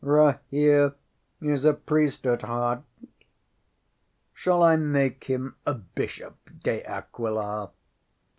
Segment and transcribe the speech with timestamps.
[0.03, 0.95] ŌĆ£Rahere
[1.41, 2.81] is a priest at heart.
[4.33, 7.69] Shall I make him a bishop, De Aquila?